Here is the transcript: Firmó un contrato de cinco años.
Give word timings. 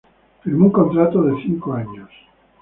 Firmó 0.41 0.65
un 0.65 0.71
contrato 0.71 1.21
de 1.21 1.39
cinco 1.43 1.73
años. 1.73 2.09